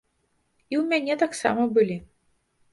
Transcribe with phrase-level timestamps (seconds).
[0.75, 2.01] І ў мяне таксама былі.